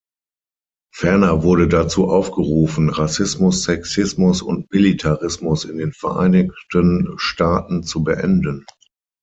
[0.91, 8.65] Ferner wurde dazu aufgerufen, Rassismus, Sexismus und Militarismus in den Vereinigten Staaten zu beenden.